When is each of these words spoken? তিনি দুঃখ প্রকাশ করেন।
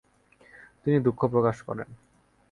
তিনি 0.83 0.97
দুঃখ 0.99 1.21
প্রকাশ 1.25 1.57
করেন। 1.61 1.89